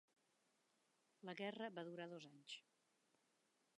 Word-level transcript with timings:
La 1.29 1.35
guerra 1.41 1.69
va 1.75 1.85
durar 1.91 2.09
dos 2.15 2.29
anys. 2.31 2.57